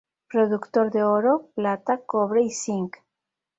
Productor 0.33 0.89
de 0.89 1.03
oro, 1.03 1.51
plata, 1.53 1.99
cobre 2.07 2.41
y 2.41 2.49
zinc. 2.49 2.97